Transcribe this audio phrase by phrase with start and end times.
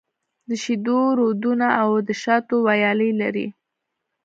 [0.47, 3.47] د شېدو رودونه او د شاتو ويالې لري.